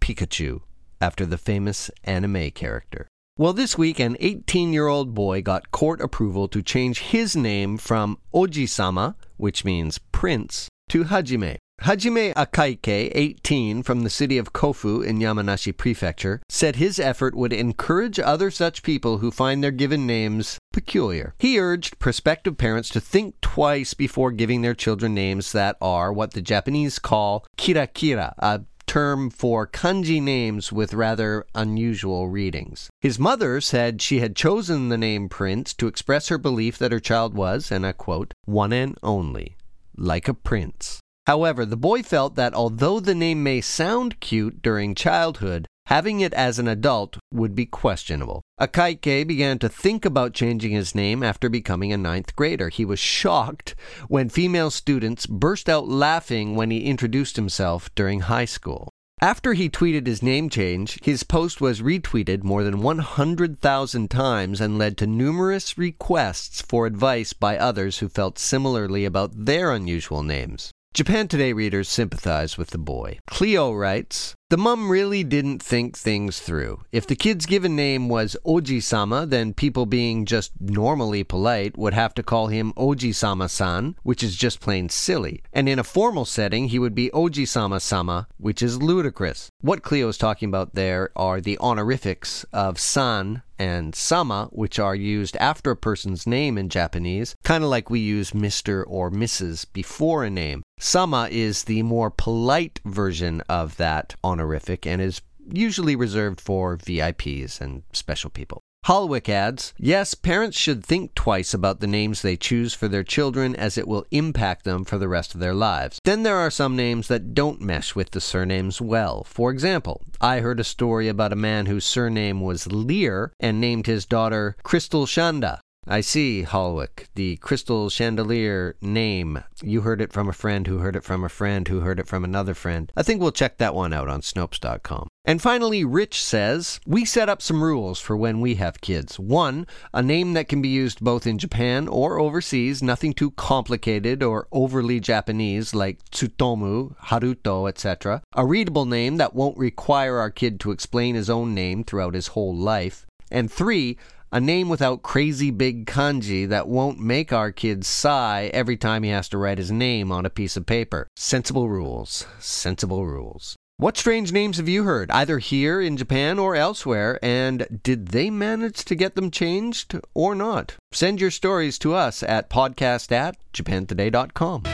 Pikachu 0.00 0.62
after 1.00 1.26
the 1.26 1.38
famous 1.38 1.90
anime 2.04 2.50
character. 2.50 3.08
Well, 3.36 3.52
this 3.52 3.76
week, 3.76 3.98
an 3.98 4.16
18 4.20 4.72
year 4.72 4.86
old 4.86 5.12
boy 5.12 5.42
got 5.42 5.72
court 5.72 6.00
approval 6.00 6.46
to 6.48 6.62
change 6.62 7.00
his 7.00 7.34
name 7.34 7.76
from 7.78 8.18
Oji 8.32 8.68
sama, 8.68 9.16
which 9.36 9.64
means 9.64 9.98
prince, 10.12 10.68
to 10.90 11.04
Hajime. 11.04 11.58
Hajime 11.80 12.32
Akaike, 12.32 13.10
18, 13.14 13.82
from 13.82 14.00
the 14.00 14.10
city 14.10 14.38
of 14.38 14.54
Kofu 14.54 15.04
in 15.04 15.18
Yamanashi 15.18 15.76
Prefecture, 15.76 16.40
said 16.48 16.76
his 16.76 16.98
effort 16.98 17.34
would 17.34 17.52
encourage 17.52 18.18
other 18.18 18.50
such 18.50 18.82
people 18.82 19.18
who 19.18 19.30
find 19.30 19.62
their 19.62 19.70
given 19.70 20.06
names 20.06 20.58
peculiar. 20.72 21.34
He 21.38 21.60
urged 21.60 21.98
prospective 21.98 22.56
parents 22.56 22.88
to 22.90 23.00
think 23.00 23.38
twice 23.42 23.92
before 23.92 24.32
giving 24.32 24.62
their 24.62 24.74
children 24.74 25.14
names 25.14 25.52
that 25.52 25.76
are 25.82 26.10
what 26.10 26.32
the 26.32 26.40
Japanese 26.40 26.98
call 26.98 27.44
kirakira, 27.58 28.32
a 28.38 28.62
term 28.86 29.28
for 29.28 29.66
kanji 29.66 30.22
names 30.22 30.72
with 30.72 30.94
rather 30.94 31.44
unusual 31.54 32.28
readings. 32.28 32.88
His 33.02 33.18
mother 33.18 33.60
said 33.60 34.00
she 34.00 34.20
had 34.20 34.36
chosen 34.36 34.88
the 34.88 34.96
name 34.96 35.28
Prince 35.28 35.74
to 35.74 35.86
express 35.86 36.28
her 36.28 36.38
belief 36.38 36.78
that 36.78 36.92
her 36.92 37.00
child 37.00 37.34
was, 37.34 37.70
and 37.70 37.84
I 37.84 37.92
quote, 37.92 38.32
one 38.46 38.72
and 38.72 38.96
only, 39.02 39.56
like 39.96 40.28
a 40.28 40.34
prince. 40.34 41.00
However, 41.26 41.64
the 41.64 41.76
boy 41.76 42.02
felt 42.02 42.34
that 42.34 42.52
although 42.52 43.00
the 43.00 43.14
name 43.14 43.42
may 43.42 43.62
sound 43.62 44.20
cute 44.20 44.60
during 44.60 44.94
childhood, 44.94 45.66
having 45.86 46.20
it 46.20 46.34
as 46.34 46.58
an 46.58 46.68
adult 46.68 47.16
would 47.32 47.54
be 47.54 47.66
questionable. 47.66 48.42
Akaike 48.60 49.26
began 49.26 49.58
to 49.58 49.68
think 49.68 50.04
about 50.04 50.34
changing 50.34 50.72
his 50.72 50.94
name 50.94 51.22
after 51.22 51.48
becoming 51.48 51.92
a 51.92 51.96
ninth 51.96 52.36
grader. 52.36 52.68
He 52.68 52.84
was 52.84 52.98
shocked 52.98 53.74
when 54.08 54.28
female 54.28 54.70
students 54.70 55.26
burst 55.26 55.68
out 55.68 55.88
laughing 55.88 56.56
when 56.56 56.70
he 56.70 56.84
introduced 56.84 57.36
himself 57.36 57.94
during 57.94 58.20
high 58.20 58.46
school. 58.46 58.90
After 59.20 59.54
he 59.54 59.70
tweeted 59.70 60.06
his 60.06 60.22
name 60.22 60.50
change, 60.50 60.98
his 61.02 61.22
post 61.22 61.60
was 61.60 61.80
retweeted 61.80 62.44
more 62.44 62.62
than 62.62 62.82
100,000 62.82 64.10
times 64.10 64.60
and 64.60 64.76
led 64.76 64.98
to 64.98 65.06
numerous 65.06 65.78
requests 65.78 66.60
for 66.60 66.84
advice 66.84 67.32
by 67.32 67.56
others 67.56 67.98
who 68.00 68.08
felt 68.08 68.38
similarly 68.38 69.06
about 69.06 69.46
their 69.46 69.72
unusual 69.72 70.22
names. 70.22 70.70
Japan 70.94 71.26
Today 71.26 71.52
readers 71.52 71.88
sympathize 71.88 72.56
with 72.56 72.70
the 72.70 72.78
boy. 72.78 73.18
Cleo 73.26 73.72
writes, 73.72 74.36
the 74.50 74.58
mum 74.58 74.90
really 74.90 75.24
didn't 75.24 75.62
think 75.62 75.96
things 75.96 76.38
through. 76.38 76.82
If 76.92 77.06
the 77.06 77.16
kid's 77.16 77.46
given 77.46 77.74
name 77.74 78.10
was 78.10 78.36
Oji 78.44 78.82
sama, 78.82 79.24
then 79.24 79.54
people 79.54 79.86
being 79.86 80.26
just 80.26 80.52
normally 80.60 81.24
polite 81.24 81.78
would 81.78 81.94
have 81.94 82.12
to 82.14 82.22
call 82.22 82.48
him 82.48 82.74
Oji 82.74 83.14
sama 83.14 83.48
san, 83.48 83.96
which 84.02 84.22
is 84.22 84.36
just 84.36 84.60
plain 84.60 84.90
silly. 84.90 85.42
And 85.52 85.66
in 85.66 85.78
a 85.78 85.84
formal 85.84 86.26
setting, 86.26 86.68
he 86.68 86.78
would 86.78 86.94
be 86.94 87.10
Oji 87.10 87.48
sama 87.48 87.80
sama, 87.80 88.28
which 88.36 88.60
is 88.60 88.82
ludicrous. 88.82 89.50
What 89.62 89.82
Cleo 89.82 90.08
is 90.08 90.18
talking 90.18 90.50
about 90.50 90.74
there 90.74 91.10
are 91.16 91.40
the 91.40 91.56
honorifics 91.58 92.44
of 92.52 92.78
san 92.78 93.42
and 93.58 93.94
sama, 93.94 94.48
which 94.52 94.78
are 94.78 94.94
used 94.94 95.36
after 95.36 95.70
a 95.70 95.76
person's 95.76 96.26
name 96.26 96.58
in 96.58 96.68
Japanese, 96.68 97.36
kind 97.44 97.62
of 97.62 97.70
like 97.70 97.88
we 97.88 98.00
use 98.00 98.32
Mr. 98.32 98.84
or 98.86 99.10
Mrs. 99.10 99.66
before 99.72 100.24
a 100.24 100.30
name. 100.30 100.62
Sama 100.78 101.28
is 101.30 101.64
the 101.64 101.82
more 101.82 102.10
polite 102.10 102.80
version 102.84 103.40
of 103.42 103.76
that 103.76 104.16
honorific 104.34 104.86
and 104.86 105.00
is 105.00 105.22
usually 105.52 105.94
reserved 105.94 106.40
for 106.40 106.76
VIPs 106.76 107.60
and 107.60 107.84
special 107.92 108.30
people. 108.30 108.60
Holwick 108.86 109.30
adds, 109.30 109.72
Yes, 109.78 110.12
parents 110.12 110.58
should 110.58 110.84
think 110.84 111.14
twice 111.14 111.54
about 111.54 111.80
the 111.80 111.86
names 111.86 112.20
they 112.20 112.36
choose 112.36 112.74
for 112.74 112.86
their 112.86 113.02
children 113.02 113.56
as 113.56 113.78
it 113.78 113.88
will 113.88 114.04
impact 114.10 114.64
them 114.64 114.84
for 114.84 114.98
the 114.98 115.08
rest 115.08 115.32
of 115.34 115.40
their 115.40 115.54
lives. 115.54 115.98
Then 116.04 116.22
there 116.22 116.36
are 116.36 116.50
some 116.50 116.76
names 116.76 117.08
that 117.08 117.32
don't 117.32 117.62
mesh 117.62 117.94
with 117.94 118.10
the 118.10 118.20
surnames 118.20 118.82
well. 118.82 119.24
For 119.24 119.50
example, 119.50 120.02
I 120.20 120.40
heard 120.40 120.60
a 120.60 120.64
story 120.64 121.08
about 121.08 121.32
a 121.32 121.36
man 121.36 121.64
whose 121.64 121.86
surname 121.86 122.42
was 122.42 122.66
Lear 122.66 123.32
and 123.40 123.58
named 123.58 123.86
his 123.86 124.04
daughter 124.04 124.54
Crystal 124.62 125.06
Shanda. 125.06 125.60
I 125.86 126.00
see, 126.00 126.44
Holwick, 126.44 127.06
the 127.14 127.36
crystal 127.36 127.90
chandelier 127.90 128.76
name. 128.80 129.44
You 129.62 129.82
heard 129.82 130.00
it 130.00 130.12
from 130.12 130.28
a 130.28 130.32
friend 130.32 130.66
who 130.66 130.78
heard 130.78 130.96
it 130.96 131.04
from 131.04 131.24
a 131.24 131.28
friend 131.28 131.68
who 131.68 131.80
heard 131.80 132.00
it 132.00 132.08
from 132.08 132.24
another 132.24 132.54
friend. 132.54 132.90
I 132.96 133.02
think 133.02 133.20
we'll 133.20 133.32
check 133.32 133.58
that 133.58 133.74
one 133.74 133.92
out 133.92 134.08
on 134.08 134.22
Snopes.com. 134.22 135.08
And 135.26 135.40
finally, 135.40 135.84
Rich 135.84 136.22
says, 136.22 136.80
We 136.86 137.04
set 137.04 137.28
up 137.28 137.40
some 137.40 137.62
rules 137.62 137.98
for 137.98 138.16
when 138.16 138.40
we 138.40 138.56
have 138.56 138.80
kids. 138.80 139.18
One, 139.18 139.66
a 139.92 140.02
name 140.02 140.34
that 140.34 140.48
can 140.48 140.60
be 140.60 140.68
used 140.68 141.00
both 141.00 141.26
in 141.26 141.38
Japan 141.38 141.88
or 141.88 142.18
overseas, 142.18 142.82
nothing 142.82 143.14
too 143.14 143.30
complicated 143.32 144.22
or 144.22 144.48
overly 144.52 145.00
Japanese 145.00 145.74
like 145.74 146.04
Tsutomu, 146.10 146.96
Haruto, 147.06 147.68
etc. 147.68 148.22
A 148.34 148.44
readable 148.44 148.84
name 148.84 149.16
that 149.16 149.34
won't 149.34 149.56
require 149.56 150.18
our 150.18 150.30
kid 150.30 150.60
to 150.60 150.70
explain 150.70 151.14
his 151.14 151.30
own 151.30 151.54
name 151.54 151.84
throughout 151.84 152.14
his 152.14 152.28
whole 152.28 152.54
life. 152.54 153.06
And 153.30 153.50
three, 153.50 153.96
a 154.34 154.40
name 154.40 154.68
without 154.68 155.04
crazy 155.04 155.52
big 155.52 155.86
kanji 155.86 156.48
that 156.48 156.66
won't 156.66 156.98
make 156.98 157.32
our 157.32 157.52
kid 157.52 157.86
sigh 157.86 158.50
every 158.52 158.76
time 158.76 159.04
he 159.04 159.10
has 159.10 159.28
to 159.28 159.38
write 159.38 159.58
his 159.58 159.70
name 159.70 160.10
on 160.10 160.26
a 160.26 160.30
piece 160.30 160.56
of 160.56 160.66
paper. 160.66 161.06
Sensible 161.14 161.68
rules. 161.68 162.26
Sensible 162.40 163.06
rules. 163.06 163.54
What 163.76 163.96
strange 163.96 164.32
names 164.32 164.56
have 164.56 164.68
you 164.68 164.82
heard, 164.82 165.08
either 165.12 165.38
here 165.38 165.80
in 165.80 165.96
Japan 165.96 166.40
or 166.40 166.56
elsewhere, 166.56 167.16
and 167.22 167.80
did 167.84 168.08
they 168.08 168.28
manage 168.28 168.84
to 168.86 168.96
get 168.96 169.14
them 169.14 169.30
changed 169.30 170.00
or 170.14 170.34
not? 170.34 170.74
Send 170.90 171.20
your 171.20 171.30
stories 171.30 171.78
to 171.78 171.94
us 171.94 172.24
at 172.24 172.50
podcast 172.50 173.12
at 173.12 173.36
japantoday.com. 173.52 174.64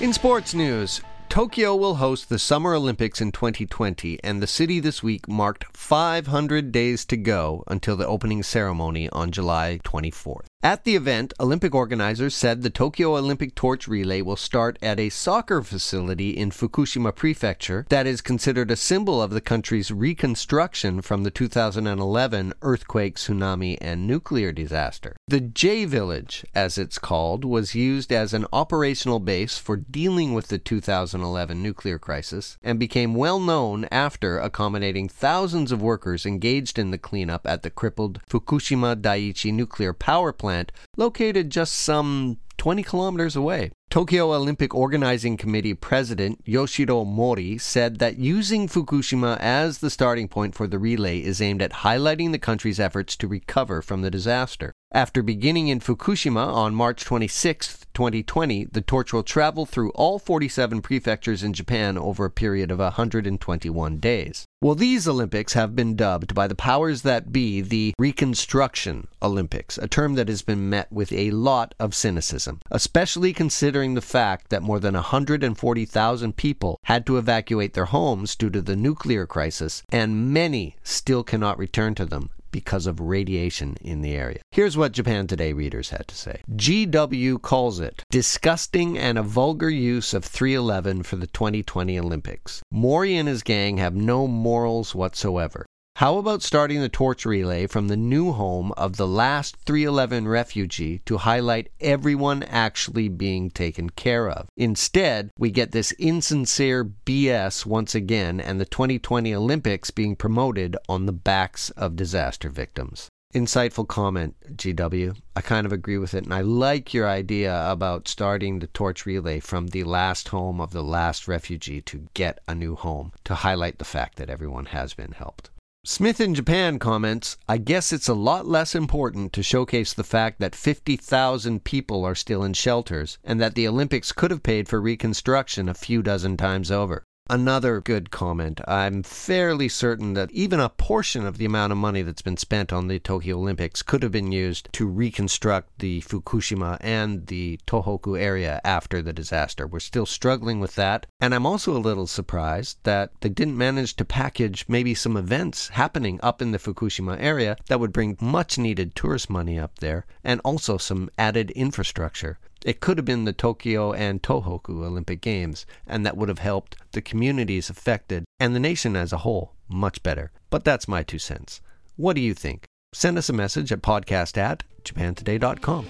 In 0.00 0.14
sports 0.14 0.54
news, 0.54 1.02
Tokyo 1.28 1.76
will 1.76 1.96
host 1.96 2.30
the 2.30 2.38
Summer 2.38 2.74
Olympics 2.74 3.20
in 3.20 3.32
2020, 3.32 4.18
and 4.24 4.42
the 4.42 4.46
city 4.46 4.80
this 4.80 5.02
week 5.02 5.28
marked 5.28 5.66
500 5.76 6.72
days 6.72 7.04
to 7.04 7.18
go 7.18 7.62
until 7.66 7.96
the 7.96 8.06
opening 8.06 8.42
ceremony 8.42 9.10
on 9.10 9.30
July 9.30 9.78
24th. 9.84 10.47
At 10.60 10.82
the 10.82 10.96
event, 10.96 11.32
Olympic 11.38 11.72
organizers 11.72 12.34
said 12.34 12.62
the 12.62 12.68
Tokyo 12.68 13.16
Olympic 13.16 13.54
torch 13.54 13.86
relay 13.86 14.22
will 14.22 14.34
start 14.34 14.76
at 14.82 14.98
a 14.98 15.08
soccer 15.08 15.62
facility 15.62 16.30
in 16.30 16.50
Fukushima 16.50 17.14
Prefecture 17.14 17.86
that 17.90 18.08
is 18.08 18.20
considered 18.20 18.68
a 18.72 18.76
symbol 18.76 19.22
of 19.22 19.30
the 19.30 19.40
country's 19.40 19.92
reconstruction 19.92 21.00
from 21.00 21.22
the 21.22 21.30
2011 21.30 22.54
earthquake, 22.62 23.14
tsunami, 23.14 23.78
and 23.80 24.04
nuclear 24.04 24.50
disaster. 24.50 25.14
The 25.28 25.40
J 25.40 25.84
Village, 25.84 26.44
as 26.56 26.76
it's 26.76 26.98
called, 26.98 27.44
was 27.44 27.76
used 27.76 28.12
as 28.12 28.34
an 28.34 28.44
operational 28.52 29.20
base 29.20 29.58
for 29.58 29.76
dealing 29.76 30.34
with 30.34 30.48
the 30.48 30.58
2011 30.58 31.62
nuclear 31.62 32.00
crisis 32.00 32.58
and 32.64 32.80
became 32.80 33.14
well 33.14 33.38
known 33.38 33.86
after 33.92 34.40
accommodating 34.40 35.08
thousands 35.08 35.70
of 35.70 35.80
workers 35.80 36.26
engaged 36.26 36.80
in 36.80 36.90
the 36.90 36.98
cleanup 36.98 37.46
at 37.46 37.62
the 37.62 37.70
crippled 37.70 38.20
Fukushima 38.28 39.00
Daiichi 39.00 39.54
nuclear 39.54 39.92
power 39.92 40.32
plant 40.32 40.47
plant, 40.48 40.72
located 40.96 41.50
just 41.50 41.74
some 41.74 42.38
20 42.56 42.82
kilometers 42.82 43.36
away. 43.36 43.70
Tokyo 43.90 44.32
Olympic 44.32 44.74
Organizing 44.74 45.36
Committee 45.36 45.74
President 45.74 46.42
Yoshiro 46.46 47.06
Mori 47.06 47.58
said 47.58 47.98
that 47.98 48.16
using 48.18 48.66
Fukushima 48.66 49.36
as 49.40 49.78
the 49.78 49.90
starting 49.90 50.26
point 50.26 50.54
for 50.54 50.66
the 50.66 50.78
relay 50.78 51.18
is 51.20 51.42
aimed 51.42 51.60
at 51.60 51.84
highlighting 51.84 52.32
the 52.32 52.38
country's 52.38 52.80
efforts 52.80 53.14
to 53.16 53.28
recover 53.28 53.82
from 53.82 54.00
the 54.00 54.10
disaster. 54.10 54.72
After 54.92 55.22
beginning 55.22 55.68
in 55.68 55.80
Fukushima 55.80 56.46
on 56.46 56.74
March 56.74 57.04
26, 57.04 57.84
2020, 57.92 58.64
the 58.72 58.80
torch 58.80 59.12
will 59.12 59.22
travel 59.22 59.66
through 59.66 59.90
all 59.90 60.18
47 60.18 60.80
prefectures 60.80 61.42
in 61.42 61.52
Japan 61.52 61.98
over 61.98 62.24
a 62.24 62.30
period 62.30 62.70
of 62.70 62.78
121 62.78 63.98
days. 63.98 64.46
Well, 64.62 64.74
these 64.74 65.06
Olympics 65.06 65.52
have 65.52 65.76
been 65.76 65.94
dubbed 65.94 66.34
by 66.34 66.46
the 66.46 66.54
powers 66.54 67.02
that 67.02 67.30
be 67.30 67.60
the 67.60 67.92
Reconstruction 67.98 69.08
Olympics, 69.20 69.76
a 69.76 69.88
term 69.88 70.14
that 70.14 70.28
has 70.28 70.40
been 70.40 70.70
met 70.70 70.90
with 70.90 71.12
a 71.12 71.32
lot 71.32 71.74
of 71.78 71.94
cynicism, 71.94 72.60
especially 72.70 73.34
considering 73.34 73.92
the 73.92 74.00
fact 74.00 74.48
that 74.48 74.62
more 74.62 74.80
than 74.80 74.94
140,000 74.94 76.36
people 76.36 76.80
had 76.84 77.04
to 77.04 77.18
evacuate 77.18 77.74
their 77.74 77.84
homes 77.84 78.34
due 78.34 78.48
to 78.48 78.62
the 78.62 78.74
nuclear 78.74 79.26
crisis, 79.26 79.82
and 79.90 80.32
many 80.32 80.76
still 80.82 81.22
cannot 81.22 81.58
return 81.58 81.94
to 81.94 82.06
them 82.06 82.30
because 82.50 82.86
of 82.86 83.00
radiation 83.00 83.76
in 83.80 84.02
the 84.02 84.14
area. 84.14 84.40
Here's 84.50 84.76
what 84.76 84.92
Japan 84.92 85.26
Today 85.26 85.52
readers 85.52 85.90
had 85.90 86.08
to 86.08 86.14
say 86.14 86.42
GW 86.52 87.40
calls 87.42 87.80
it 87.80 88.02
disgusting 88.10 88.98
and 88.98 89.18
a 89.18 89.22
vulgar 89.22 89.70
use 89.70 90.14
of 90.14 90.24
311 90.24 91.02
for 91.02 91.16
the 91.16 91.26
2020 91.26 91.98
Olympics. 91.98 92.62
Mori 92.70 93.16
and 93.16 93.28
his 93.28 93.42
gang 93.42 93.76
have 93.78 93.94
no 93.94 94.26
morals 94.26 94.94
whatsoever. 94.94 95.66
How 95.98 96.18
about 96.18 96.44
starting 96.44 96.80
the 96.80 96.88
torch 96.88 97.26
relay 97.26 97.66
from 97.66 97.88
the 97.88 97.96
new 97.96 98.30
home 98.30 98.70
of 98.76 98.96
the 98.98 99.06
last 99.08 99.56
311 99.66 100.28
refugee 100.28 101.00
to 101.06 101.18
highlight 101.18 101.72
everyone 101.80 102.44
actually 102.44 103.08
being 103.08 103.50
taken 103.50 103.90
care 103.90 104.30
of? 104.30 104.46
Instead, 104.56 105.32
we 105.36 105.50
get 105.50 105.72
this 105.72 105.90
insincere 105.98 106.84
BS 106.84 107.66
once 107.66 107.96
again 107.96 108.40
and 108.40 108.60
the 108.60 108.64
2020 108.64 109.34
Olympics 109.34 109.90
being 109.90 110.14
promoted 110.14 110.76
on 110.88 111.06
the 111.06 111.12
backs 111.12 111.70
of 111.70 111.96
disaster 111.96 112.48
victims. 112.48 113.08
Insightful 113.34 113.88
comment, 113.88 114.36
GW. 114.54 115.16
I 115.34 115.40
kind 115.40 115.66
of 115.66 115.72
agree 115.72 115.98
with 115.98 116.14
it, 116.14 116.22
and 116.22 116.32
I 116.32 116.42
like 116.42 116.94
your 116.94 117.08
idea 117.08 117.68
about 117.68 118.06
starting 118.06 118.60
the 118.60 118.68
torch 118.68 119.04
relay 119.04 119.40
from 119.40 119.66
the 119.66 119.82
last 119.82 120.28
home 120.28 120.60
of 120.60 120.70
the 120.70 120.84
last 120.84 121.26
refugee 121.26 121.80
to 121.82 122.06
get 122.14 122.38
a 122.46 122.54
new 122.54 122.76
home 122.76 123.10
to 123.24 123.34
highlight 123.34 123.78
the 123.78 123.84
fact 123.84 124.14
that 124.18 124.30
everyone 124.30 124.66
has 124.66 124.94
been 124.94 125.10
helped. 125.10 125.50
Smith 125.90 126.20
in 126.20 126.34
Japan 126.34 126.78
comments, 126.78 127.38
I 127.48 127.56
guess 127.56 127.94
it's 127.94 128.08
a 128.08 128.14
lot 128.14 128.46
less 128.46 128.74
important 128.74 129.32
to 129.32 129.42
showcase 129.42 129.94
the 129.94 130.04
fact 130.04 130.38
that 130.38 130.54
50,000 130.54 131.64
people 131.64 132.04
are 132.04 132.14
still 132.14 132.44
in 132.44 132.52
shelters 132.52 133.16
and 133.24 133.40
that 133.40 133.54
the 133.54 133.66
Olympics 133.66 134.12
could 134.12 134.30
have 134.30 134.42
paid 134.42 134.68
for 134.68 134.82
reconstruction 134.82 135.66
a 135.66 135.72
few 135.72 136.02
dozen 136.02 136.36
times 136.36 136.70
over. 136.70 137.04
Another 137.30 137.82
good 137.82 138.10
comment. 138.10 138.58
I'm 138.66 139.02
fairly 139.02 139.68
certain 139.68 140.14
that 140.14 140.30
even 140.30 140.60
a 140.60 140.70
portion 140.70 141.26
of 141.26 141.36
the 141.36 141.44
amount 141.44 141.72
of 141.72 141.76
money 141.76 142.00
that's 142.00 142.22
been 142.22 142.38
spent 142.38 142.72
on 142.72 142.88
the 142.88 142.98
Tokyo 142.98 143.36
Olympics 143.36 143.82
could 143.82 144.02
have 144.02 144.12
been 144.12 144.32
used 144.32 144.70
to 144.72 144.86
reconstruct 144.86 145.78
the 145.78 146.00
Fukushima 146.00 146.78
and 146.80 147.26
the 147.26 147.60
Tohoku 147.66 148.18
area 148.18 148.62
after 148.64 149.02
the 149.02 149.12
disaster. 149.12 149.66
We're 149.66 149.80
still 149.80 150.06
struggling 150.06 150.58
with 150.58 150.74
that. 150.76 151.04
And 151.20 151.34
I'm 151.34 151.44
also 151.44 151.76
a 151.76 151.86
little 151.86 152.06
surprised 152.06 152.78
that 152.84 153.10
they 153.20 153.28
didn't 153.28 153.58
manage 153.58 153.96
to 153.96 154.06
package 154.06 154.64
maybe 154.66 154.94
some 154.94 155.18
events 155.18 155.68
happening 155.68 156.18
up 156.22 156.40
in 156.40 156.52
the 156.52 156.58
Fukushima 156.58 157.20
area 157.20 157.58
that 157.66 157.78
would 157.78 157.92
bring 157.92 158.16
much 158.22 158.56
needed 158.56 158.94
tourist 158.94 159.28
money 159.28 159.58
up 159.58 159.80
there 159.80 160.06
and 160.24 160.40
also 160.46 160.78
some 160.78 161.10
added 161.18 161.50
infrastructure. 161.50 162.38
It 162.64 162.80
could 162.80 162.98
have 162.98 163.04
been 163.04 163.24
the 163.24 163.32
Tokyo 163.32 163.92
and 163.92 164.22
Tohoku 164.22 164.84
Olympic 164.84 165.20
Games, 165.20 165.64
and 165.86 166.04
that 166.04 166.16
would 166.16 166.28
have 166.28 166.40
helped 166.40 166.76
the 166.92 167.00
communities 167.00 167.70
affected 167.70 168.24
and 168.40 168.54
the 168.54 168.60
nation 168.60 168.96
as 168.96 169.12
a 169.12 169.18
whole 169.18 169.54
much 169.68 170.02
better. 170.02 170.32
But 170.50 170.64
that's 170.64 170.88
my 170.88 171.02
two 171.02 171.18
cents. 171.18 171.60
What 171.96 172.14
do 172.14 172.20
you 172.20 172.34
think? 172.34 172.64
Send 172.92 173.18
us 173.18 173.28
a 173.28 173.32
message 173.32 173.70
at 173.70 173.82
podcast 173.82 174.36
at 174.36 174.64
japantoday.com. 174.82 175.86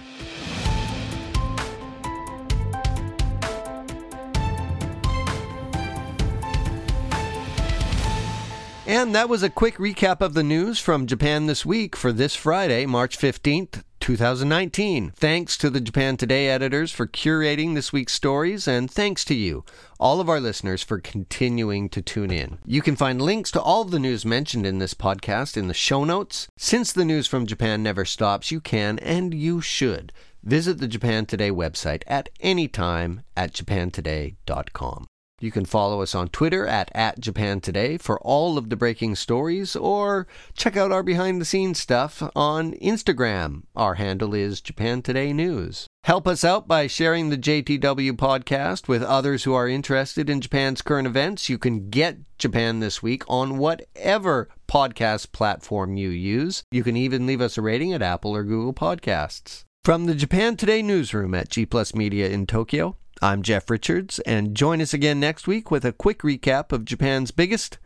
And 8.85 9.13
that 9.13 9.29
was 9.29 9.43
a 9.43 9.51
quick 9.51 9.77
recap 9.77 10.19
of 10.19 10.33
the 10.33 10.43
news 10.43 10.79
from 10.79 11.05
Japan 11.05 11.45
this 11.45 11.63
week 11.63 11.95
for 11.95 12.11
this 12.11 12.35
Friday, 12.35 12.87
March 12.87 13.19
15th, 13.19 13.83
2019. 14.09 15.11
Thanks 15.11 15.55
to 15.55 15.69
the 15.69 15.79
Japan 15.79 16.17
Today 16.17 16.49
editors 16.49 16.91
for 16.91 17.05
curating 17.05 17.75
this 17.75 17.93
week's 17.93 18.13
stories, 18.13 18.67
and 18.67 18.89
thanks 18.89 19.23
to 19.25 19.35
you, 19.35 19.63
all 19.99 20.19
of 20.19 20.27
our 20.27 20.39
listeners, 20.39 20.81
for 20.81 20.99
continuing 20.99 21.89
to 21.89 22.01
tune 22.01 22.31
in. 22.31 22.57
You 22.65 22.81
can 22.81 22.95
find 22.95 23.21
links 23.21 23.51
to 23.51 23.61
all 23.61 23.83
of 23.83 23.91
the 23.91 23.99
news 23.99 24.25
mentioned 24.25 24.65
in 24.65 24.79
this 24.79 24.95
podcast 24.95 25.55
in 25.55 25.67
the 25.67 25.75
show 25.75 26.05
notes. 26.05 26.47
Since 26.57 26.91
the 26.91 27.05
news 27.05 27.27
from 27.27 27.45
Japan 27.45 27.83
never 27.83 28.03
stops, 28.03 28.49
you 28.49 28.59
can 28.59 28.97
and 28.97 29.31
you 29.31 29.61
should 29.61 30.11
visit 30.41 30.79
the 30.79 30.87
Japan 30.87 31.27
Today 31.27 31.51
website 31.51 32.01
at 32.07 32.29
any 32.39 32.67
time 32.67 33.21
at 33.37 33.53
japantoday.com. 33.53 35.05
You 35.39 35.51
can 35.51 35.65
follow 35.65 36.01
us 36.01 36.13
on 36.13 36.27
Twitter 36.29 36.67
at, 36.67 36.91
at 36.93 37.19
Japan 37.19 37.61
Today 37.61 37.97
for 37.97 38.19
all 38.19 38.57
of 38.57 38.69
the 38.69 38.75
breaking 38.75 39.15
stories, 39.15 39.75
or 39.75 40.27
check 40.55 40.75
out 40.75 40.91
our 40.91 41.03
behind 41.03 41.39
the 41.39 41.45
scenes 41.45 41.79
stuff 41.79 42.21
on 42.35 42.73
Instagram. 42.73 43.63
Our 43.75 43.95
handle 43.95 44.33
is 44.33 44.59
Japan 44.59 45.01
Today 45.01 45.31
News. 45.31 45.87
Help 46.03 46.27
us 46.27 46.43
out 46.43 46.67
by 46.67 46.87
sharing 46.87 47.29
the 47.29 47.37
JTW 47.37 48.13
podcast 48.13 48.87
with 48.87 49.03
others 49.03 49.43
who 49.43 49.53
are 49.53 49.67
interested 49.67 50.29
in 50.29 50.41
Japan's 50.41 50.81
current 50.81 51.07
events. 51.07 51.49
You 51.49 51.57
can 51.57 51.89
get 51.89 52.17
Japan 52.37 52.79
This 52.79 53.01
Week 53.01 53.23
on 53.27 53.57
whatever 53.57 54.49
podcast 54.67 55.31
platform 55.31 55.97
you 55.97 56.09
use. 56.09 56.63
You 56.71 56.83
can 56.83 56.97
even 56.97 57.25
leave 57.25 57.41
us 57.41 57.57
a 57.57 57.61
rating 57.61 57.93
at 57.93 58.01
Apple 58.01 58.35
or 58.35 58.43
Google 58.43 58.73
Podcasts. 58.73 59.63
From 59.83 60.05
the 60.05 60.15
Japan 60.15 60.57
Today 60.57 60.81
newsroom 60.81 61.33
at 61.33 61.49
G 61.49 61.65
Plus 61.65 61.95
Media 61.95 62.29
in 62.29 62.45
Tokyo, 62.45 62.97
I'm 63.21 63.41
Jeff 63.43 63.69
Richards, 63.69 64.19
and 64.19 64.55
join 64.55 64.81
us 64.81 64.93
again 64.93 65.19
next 65.19 65.45
week 65.45 65.69
with 65.69 65.83
a 65.83 65.91
quick 65.91 66.19
recap 66.19 66.71
of 66.71 66.85
Japan's 66.85 67.31
biggest 67.31 67.77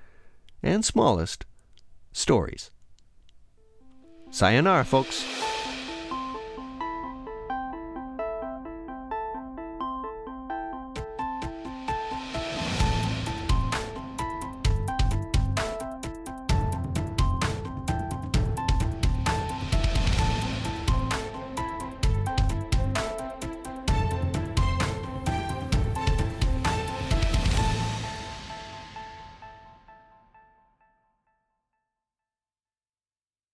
and 0.62 0.86
smallest 0.86 1.46
stories. 2.12 2.69
Sayonara, 4.30 4.86
folks. 4.86 5.42